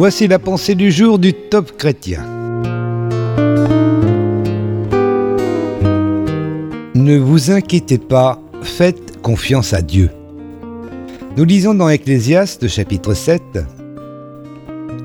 Voici 0.00 0.28
la 0.28 0.38
pensée 0.38 0.74
du 0.74 0.90
jour 0.90 1.18
du 1.18 1.34
top 1.34 1.76
chrétien. 1.76 2.24
Ne 6.94 7.18
vous 7.18 7.50
inquiétez 7.50 7.98
pas, 7.98 8.40
faites 8.62 9.20
confiance 9.20 9.74
à 9.74 9.82
Dieu. 9.82 10.08
Nous 11.36 11.44
lisons 11.44 11.74
dans 11.74 11.90
Ecclésiaste 11.90 12.66
chapitre 12.66 13.12
7 13.12 13.42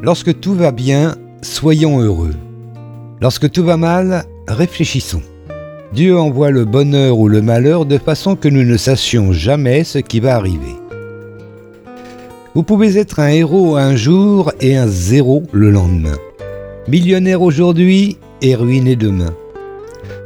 Lorsque 0.00 0.38
tout 0.38 0.54
va 0.54 0.70
bien, 0.70 1.16
soyons 1.42 1.98
heureux. 1.98 2.36
Lorsque 3.20 3.50
tout 3.50 3.64
va 3.64 3.76
mal, 3.76 4.22
réfléchissons. 4.46 5.22
Dieu 5.92 6.16
envoie 6.16 6.50
le 6.50 6.64
bonheur 6.64 7.18
ou 7.18 7.26
le 7.26 7.42
malheur 7.42 7.84
de 7.84 7.98
façon 7.98 8.36
que 8.36 8.46
nous 8.46 8.62
ne 8.62 8.76
sachions 8.76 9.32
jamais 9.32 9.82
ce 9.82 9.98
qui 9.98 10.20
va 10.20 10.36
arriver. 10.36 10.83
Vous 12.54 12.62
pouvez 12.62 12.98
être 12.98 13.18
un 13.18 13.30
héros 13.30 13.74
un 13.74 13.96
jour 13.96 14.52
et 14.60 14.76
un 14.76 14.86
zéro 14.86 15.42
le 15.50 15.70
lendemain. 15.70 16.14
Millionnaire 16.86 17.42
aujourd'hui 17.42 18.16
et 18.42 18.54
ruiné 18.54 18.94
demain. 18.94 19.34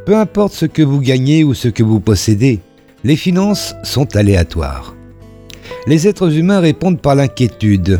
Peu 0.04 0.14
importe 0.14 0.52
ce 0.52 0.66
que 0.66 0.82
vous 0.82 1.00
gagnez 1.00 1.42
ou 1.42 1.54
ce 1.54 1.68
que 1.68 1.82
vous 1.82 2.00
possédez, 2.00 2.60
les 3.02 3.16
finances 3.16 3.74
sont 3.82 4.14
aléatoires. 4.14 4.94
Les 5.86 6.06
êtres 6.06 6.36
humains 6.36 6.60
répondent 6.60 7.00
par 7.00 7.14
l'inquiétude. 7.14 7.98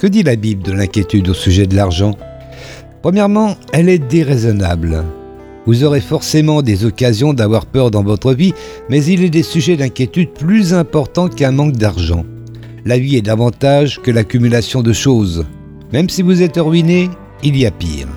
Que 0.00 0.08
dit 0.08 0.24
la 0.24 0.34
Bible 0.34 0.64
de 0.64 0.72
l'inquiétude 0.72 1.28
au 1.28 1.34
sujet 1.34 1.68
de 1.68 1.76
l'argent? 1.76 2.16
Premièrement, 3.00 3.54
elle 3.72 3.88
est 3.88 4.00
déraisonnable. 4.00 5.04
Vous 5.66 5.84
aurez 5.84 6.00
forcément 6.00 6.62
des 6.62 6.84
occasions 6.84 7.32
d'avoir 7.32 7.64
peur 7.64 7.92
dans 7.92 8.02
votre 8.02 8.34
vie, 8.34 8.54
mais 8.88 9.04
il 9.04 9.22
est 9.22 9.30
des 9.30 9.44
sujets 9.44 9.76
d'inquiétude 9.76 10.30
plus 10.30 10.74
importants 10.74 11.28
qu'un 11.28 11.52
manque 11.52 11.76
d'argent. 11.76 12.24
La 12.84 12.98
vie 12.98 13.16
est 13.16 13.22
davantage 13.22 14.00
que 14.02 14.10
l'accumulation 14.10 14.82
de 14.82 14.92
choses. 14.92 15.44
Même 15.92 16.08
si 16.08 16.22
vous 16.22 16.42
êtes 16.42 16.58
ruiné, 16.58 17.10
il 17.42 17.56
y 17.56 17.66
a 17.66 17.70
pire. 17.70 18.08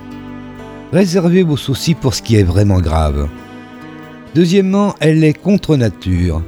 Réservez 0.93 1.43
vos 1.43 1.57
soucis 1.57 1.95
pour 1.95 2.13
ce 2.13 2.21
qui 2.21 2.35
est 2.35 2.43
vraiment 2.43 2.79
grave. 2.79 3.27
Deuxièmement, 4.35 4.95
elle 4.99 5.23
est 5.23 5.33
contre 5.33 5.75
nature. 5.75 6.41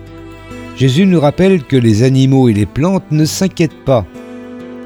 Jésus 0.76 1.06
nous 1.06 1.20
rappelle 1.20 1.64
que 1.64 1.76
les 1.76 2.04
animaux 2.04 2.50
et 2.50 2.54
les 2.54 2.66
plantes 2.66 3.12
ne 3.12 3.26
s'inquiètent 3.26 3.86
pas. 3.86 4.06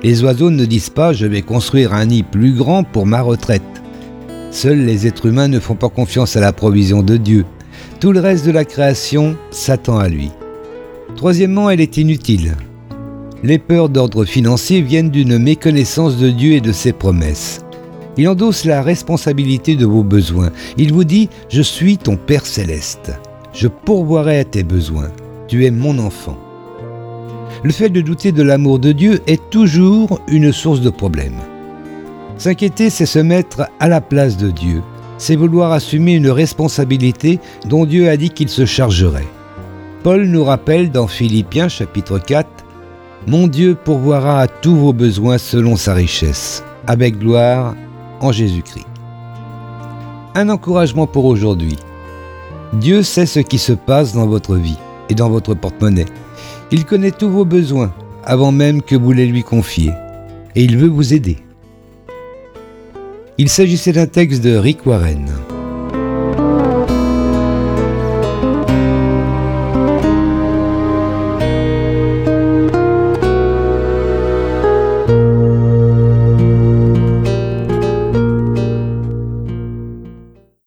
Les 0.04 0.24
oiseaux 0.24 0.52
ne 0.52 0.66
disent 0.66 0.90
pas 0.90 1.14
je 1.14 1.26
vais 1.26 1.42
construire 1.42 1.94
un 1.94 2.06
nid 2.06 2.24
plus 2.24 2.54
grand 2.54 2.84
pour 2.84 3.06
ma 3.06 3.22
retraite. 3.22 3.62
Seuls 4.52 4.86
les 4.86 5.08
êtres 5.08 5.26
humains 5.26 5.48
ne 5.48 5.60
font 5.60 5.76
pas 5.76 5.90
confiance 5.90 6.36
à 6.36 6.40
la 6.40 6.54
provision 6.54 7.04
de 7.04 7.18
Dieu. 7.18 7.46
Tout 8.00 8.12
le 8.12 8.20
reste 8.20 8.46
de 8.46 8.52
la 8.52 8.66
création 8.66 9.36
s'attend 9.50 9.98
à 9.98 10.08
lui. 10.08 10.32
Troisièmement, 11.16 11.70
elle 11.70 11.82
est 11.82 11.98
inutile. 11.98 12.56
Les 13.44 13.60
peurs 13.60 13.90
d'ordre 13.90 14.26
financier 14.26 14.82
viennent 14.82 15.12
d'une 15.12 15.38
méconnaissance 15.38 16.18
de 16.18 16.30
Dieu 16.30 16.54
et 16.54 16.62
de 16.62 16.72
ses 16.72 16.92
promesses. 16.92 17.62
Il 18.18 18.28
endosse 18.28 18.66
la 18.66 18.82
responsabilité 18.82 19.76
de 19.76 19.86
vos 19.86 20.04
besoins. 20.04 20.50
Il 20.78 20.92
vous 20.92 21.04
dit⁇ 21.04 21.26
Je 21.50 21.62
suis 21.62 22.00
ton 22.00 22.18
Père 22.18 22.48
céleste. 22.48 23.12
Je 23.54 23.68
pourvoirai 23.68 24.40
à 24.40 24.44
tes 24.44 24.64
besoins. 24.64 25.12
Tu 25.48 25.66
es 25.66 25.72
mon 25.72 26.00
enfant.⁇ 26.00 26.38
Le 27.64 27.72
fait 27.72 27.90
de 27.90 28.02
douter 28.02 28.32
de 28.32 28.42
l'amour 28.42 28.80
de 28.80 28.92
Dieu 28.92 29.22
est 29.28 29.52
toujours 29.52 30.20
une 30.28 30.52
source 30.52 30.82
de 30.82 30.90
problèmes. 30.90 31.40
S'inquiéter, 32.40 32.90
c'est 32.90 33.06
se 33.06 33.20
mettre 33.20 33.68
à 33.80 33.88
la 33.88 34.02
place 34.02 34.38
de 34.38 34.50
Dieu. 34.50 34.82
C'est 35.20 35.36
vouloir 35.36 35.72
assumer 35.74 36.14
une 36.14 36.30
responsabilité 36.30 37.40
dont 37.66 37.86
Dieu 37.86 38.10
a 38.10 38.18
dit 38.18 38.32
qu'il 38.32 38.50
se 38.50 38.66
chargerait. 38.66 39.28
Paul 40.02 40.26
nous 40.26 40.44
rappelle 40.44 40.90
dans 40.90 41.08
Philippiens 41.08 41.68
chapitre 41.68 42.18
4 42.18 42.67
Mon 43.26 43.48
Dieu 43.48 43.76
pourvoira 43.76 44.42
à 44.42 44.48
tous 44.48 44.76
vos 44.76 44.94
besoins 44.94 45.38
selon 45.38 45.76
sa 45.76 45.94
richesse, 45.94 46.64
avec 46.86 47.18
gloire 47.18 47.76
en 48.22 48.32
Jésus-Christ. 48.32 48.86
Un 50.36 50.50
encouragement 50.50 51.08
pour 51.08 51.26
aujourd'hui. 51.26 51.78
Dieu 52.74 53.02
sait 53.02 53.26
ce 53.26 53.40
qui 53.40 53.58
se 53.58 53.74
passe 53.74 54.14
dans 54.14 54.28
votre 54.28 54.56
vie 54.56 54.78
et 55.10 55.16
dans 55.16 55.30
votre 55.30 55.56
porte-monnaie. 55.56 56.06
Il 56.72 56.86
connaît 56.86 57.12
tous 57.12 57.30
vos 57.30 57.46
besoins 57.46 57.92
avant 58.24 58.52
même 58.52 58.82
que 58.82 58.96
vous 58.96 59.14
les 59.14 59.26
lui 59.26 59.44
confiez. 59.44 59.92
Et 60.56 60.64
il 60.64 60.78
veut 60.78 60.90
vous 60.90 61.14
aider. 61.14 61.38
Il 63.38 63.50
s'agissait 63.50 63.94
d'un 63.94 64.08
texte 64.08 64.44
de 64.44 64.56
Rick 64.58 64.86
Warren. 64.86 65.28